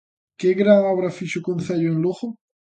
¿Que 0.39 0.49
gran 0.61 0.81
obra 0.93 1.15
fixo 1.17 1.37
o 1.41 1.45
Concello 1.49 1.87
en 1.93 1.97
Lugo? 2.03 2.27